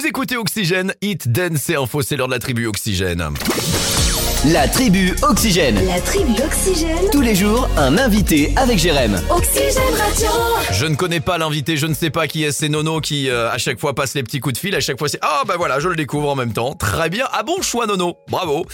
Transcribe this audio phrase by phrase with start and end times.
[0.00, 3.22] Vous écoutez Oxygène, Hit, Dance et Info, c'est de la tribu Oxygène.
[4.46, 5.78] La tribu Oxygène.
[5.86, 7.10] La tribu Oxygène.
[7.12, 9.20] Tous les jours, un invité avec Jérém.
[9.28, 10.28] Oxygène Radio.
[10.72, 13.50] Je ne connais pas l'invité, je ne sais pas qui est, c'est Nono qui euh,
[13.50, 15.56] à chaque fois passe les petits coups de fil, à chaque fois c'est ah bah
[15.58, 16.72] voilà, je le découvre en même temps.
[16.72, 18.64] Très bien, ah bon choix Nono, bravo.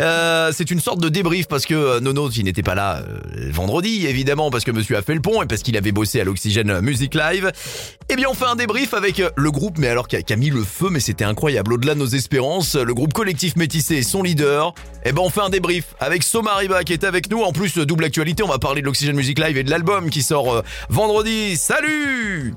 [0.00, 3.50] Euh, c'est une sorte de débrief parce que euh, Nono qui n'était pas là euh,
[3.50, 6.24] vendredi évidemment parce que Monsieur a fait le pont et parce qu'il avait bossé à
[6.24, 7.52] l'Oxygène Music Live.
[8.08, 10.32] Eh bien on fait un débrief avec euh, le groupe mais alors qui a, qui
[10.32, 13.96] a mis le feu mais c'était incroyable au-delà de nos espérances, le groupe collectif métissé
[13.96, 14.72] et son leader.
[15.10, 17.76] Eh ben on fait un débrief avec Soma Riba qui est avec nous en plus
[17.78, 20.62] double actualité, on va parler de l'Oxygène Music Live et de l'album qui sort euh,
[20.88, 21.56] vendredi.
[21.56, 22.54] Salut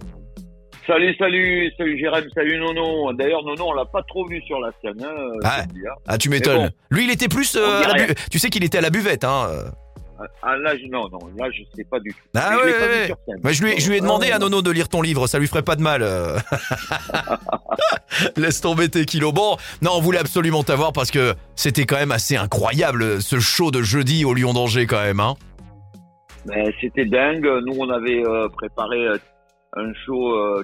[0.85, 3.11] Salut, salut, salut Jérém, salut Nono.
[3.13, 5.01] D'ailleurs, Nono, on l'a pas trop vu sur la scène.
[5.03, 5.63] Hein, euh, Ah.
[5.65, 5.93] dire.
[6.07, 6.67] Ah tu m'étonnes.
[6.67, 6.69] bon.
[6.91, 9.23] Lui il était plus euh, à la bu- tu sais qu'il était à la buvette
[9.23, 9.47] hein.
[10.41, 12.17] Ah, là, je, non, non, là, je sais pas du tout.
[12.35, 13.15] Ah Mais je ouais.
[13.43, 15.27] Ouais, je lui, ai- je lui ai demandé Ah, à Nono de lire ton livre,
[15.27, 16.01] ça lui ferait pas de mal.
[16.03, 16.37] euh.
[18.37, 19.33] Laisse tomber tes kilos.
[19.33, 23.71] Bon, non, on voulait absolument t'avoir parce que c'était quand même assez incroyable ce show
[23.71, 25.19] de jeudi au Lyon d'Angers quand même.
[25.19, 25.35] Hein.
[26.45, 27.45] Mais c'était dingue.
[27.65, 29.17] Nous, on avait euh, préparé euh,
[29.75, 30.63] un show euh,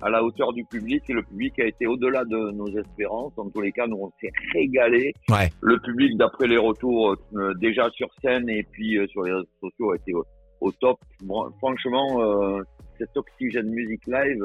[0.00, 3.32] à la hauteur du public et le public a été au-delà de nos espérances.
[3.36, 5.12] En tous les cas, nous, on s'est régalé.
[5.30, 5.50] Ouais.
[5.60, 9.48] Le public, d'après les retours, euh, déjà sur scène et puis euh, sur les réseaux
[9.60, 10.24] sociaux, a été au,
[10.60, 10.98] au top.
[11.22, 12.62] Bon, franchement, euh,
[12.98, 14.44] cet Oxygène Music Live,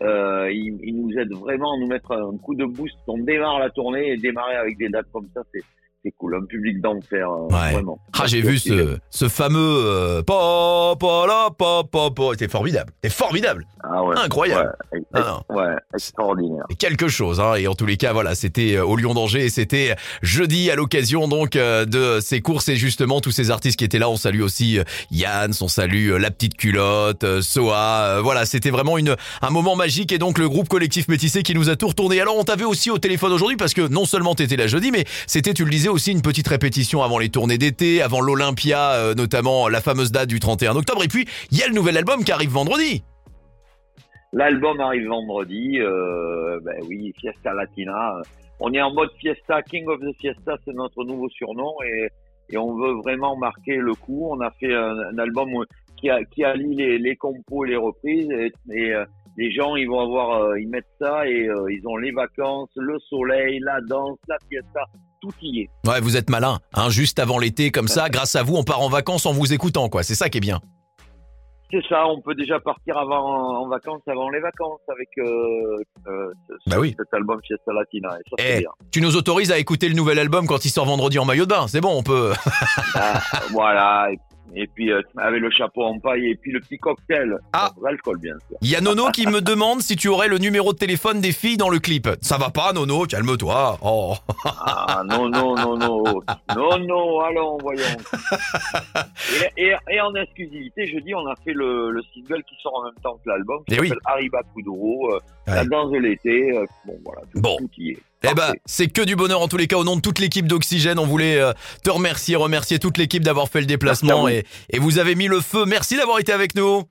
[0.00, 2.96] euh, il, il nous aide vraiment à nous mettre un coup de boost.
[3.06, 5.62] On démarre la tournée et démarrer avec des dates comme ça, c'est
[6.04, 6.36] c'est cool.
[6.36, 7.72] Un public d'enfer, euh, Ouais.
[7.72, 7.98] vraiment.
[8.18, 12.22] Ah, j'ai vu ce, ce fameux euh, pa, pa, la, pa, pa, pa.
[12.32, 12.92] C'était formidable.
[13.02, 13.66] C'était formidable.
[13.82, 14.14] Ah ouais.
[14.18, 14.72] Incroyable.
[14.92, 16.64] Ouais, Ah, ouais, extraordinaire.
[16.78, 19.50] quelque chose hein et en tous les cas voilà c'était euh, au Lyon d'Angers et
[19.50, 23.84] c'était jeudi à l'occasion donc euh, de ces courses et justement tous ces artistes qui
[23.84, 28.70] étaient là on salue aussi euh, Yann on salue la petite culotte Soa voilà c'était
[28.70, 31.88] vraiment une un moment magique et donc le groupe collectif métissé qui nous a tout
[31.88, 34.90] retourné alors on t'avait aussi au téléphone aujourd'hui parce que non seulement t'étais là jeudi
[34.90, 38.92] mais c'était tu le disais aussi une petite répétition avant les tournées d'été avant l'Olympia
[38.94, 41.96] euh, notamment la fameuse date du 31 octobre et puis il y a le nouvel
[41.96, 43.04] album qui arrive vendredi
[44.34, 45.78] L'album arrive vendredi.
[45.80, 48.20] Euh, ben oui, Fiesta Latina.
[48.58, 52.08] On est en mode Fiesta, King of the Fiesta, c'est notre nouveau surnom et,
[52.50, 54.26] et on veut vraiment marquer le coup.
[54.32, 55.50] On a fait un, album
[55.96, 58.28] qui, a, qui allie les, les compos et les reprises
[58.72, 59.04] et, euh,
[59.36, 63.60] les gens ils vont avoir, ils mettent ça et ils ont les vacances, le soleil,
[63.60, 64.80] la danse, la fiesta,
[65.32, 65.70] tout y est.
[65.88, 68.80] Ouais, vous êtes malin, hein, juste avant l'été comme ça, grâce à vous, on part
[68.82, 70.02] en vacances en vous écoutant quoi.
[70.02, 70.60] C'est ça qui est bien.
[71.70, 75.76] C'est ça, on peut déjà partir avant en vacances avant les vacances avec euh,
[76.06, 76.94] euh, ce- Bah oui.
[76.96, 78.10] cet album Fiesta Latina.
[78.10, 78.60] Et ça, Eh.
[78.60, 78.70] bien.
[78.92, 81.50] Tu nous autorises à écouter le nouvel album quand il sort vendredi en maillot de
[81.50, 81.66] bain.
[81.66, 82.32] C'est bon, on peut.
[82.94, 83.20] Ah,
[83.50, 84.06] voilà.
[84.12, 84.18] Et,
[84.54, 87.36] et puis euh, avec le chapeau en paille et puis le petit cocktail.
[87.52, 87.70] Ah.
[87.76, 88.56] Sans Alcool bien sûr.
[88.60, 91.32] Il y a Nono qui me demande si tu aurais le numéro de téléphone des
[91.32, 92.08] filles dans le clip.
[92.20, 93.04] Ça va pas, Nono?
[93.06, 93.78] Calme-toi.
[93.82, 94.14] Oh.
[94.44, 96.02] Ah non non non non
[96.56, 97.20] non non.
[97.20, 97.82] Allons voyons.
[99.56, 102.74] Et, et, et en exclusivité, je dis, on a fait le, le single qui sort
[102.76, 103.88] en même temps que l'album, qui Eh oui.
[103.88, 105.56] s'appelle Arriba Kuduro, euh, Ouais.
[105.56, 106.56] la danse de l'été.
[106.56, 107.20] euh, bon voilà.
[107.32, 107.56] Tout, Bon.
[107.58, 107.98] tout y est.
[108.30, 110.46] Eh ben, c'est que du bonheur en tous les cas au nom de toute l'équipe
[110.46, 110.98] d'Oxygène.
[110.98, 111.52] On voulait euh,
[111.82, 115.40] te remercier, remercier toute l'équipe d'avoir fait le déplacement et, et vous avez mis le
[115.40, 115.64] feu.
[115.66, 116.84] Merci d'avoir été avec nous.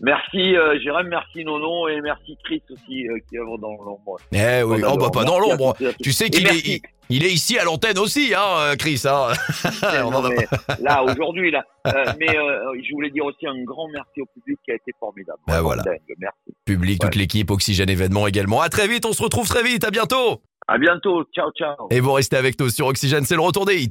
[0.00, 4.18] Merci euh, Jérém, merci Nono et merci Chris aussi euh, qui œuvre dans l'ombre.
[4.32, 5.74] Eh oui, oh bah pas dans l'ombre.
[6.02, 6.80] Tu sais qu'il est, il,
[7.10, 9.02] il est ici à l'antenne aussi, hein, Chris.
[9.04, 9.32] Hein.
[10.04, 10.46] On Non, mais
[10.80, 14.58] là aujourd'hui là, Euh, mais euh, je voulais dire aussi un grand merci au public
[14.64, 15.38] qui a été formidable.
[15.46, 15.82] Ben voilà.
[15.82, 16.00] dingue.
[16.18, 16.36] Merci.
[16.64, 18.60] Public, toute l'équipe, Oxygène événement également.
[18.60, 20.42] À très vite, on se retrouve très vite, à bientôt.
[20.66, 21.24] À bientôt.
[21.32, 21.86] Ciao ciao.
[21.90, 23.88] Et vous restez avec nous sur Oxygène, c'est le retour des hits.